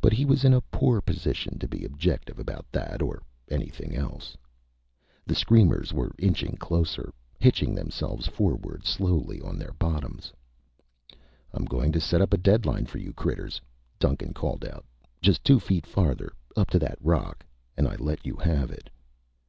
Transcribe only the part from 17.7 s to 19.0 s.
and I let you have it."